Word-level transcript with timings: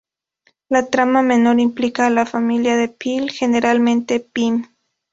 La 0.67 0.87
trama 0.89 1.21
menor, 1.21 1.59
implica 1.59 2.07
a 2.07 2.09
la 2.09 2.25
familia 2.25 2.75
de 2.75 2.87
Phil, 2.89 3.29
generalmente 3.29 4.19
Pim. 4.19 4.65